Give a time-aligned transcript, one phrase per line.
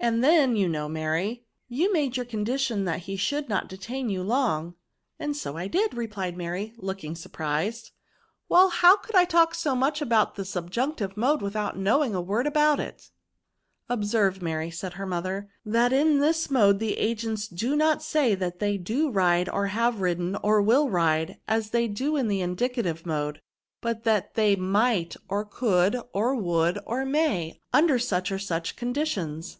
[0.00, 4.22] And then you know, Mary, you mac!e your condition that he should not detain you
[4.22, 4.76] long.'*
[5.32, 7.30] "So I did,'* replied Maiy, looking sur* VERBS.
[7.34, 7.90] S23 pf ised."
[8.48, 12.46] Well, how could I talk so much in the subjunctive mode without knowing a word
[12.46, 13.10] about it ?*'
[13.90, 18.78] Observe, Mary," said her mother^" that in this mode the agents do not say that they
[18.78, 23.40] do ride, or have ridden, or will ride, as they do in the indicative mode;
[23.80, 29.56] but that they mighty or could, or would, or may, under such or such conditions."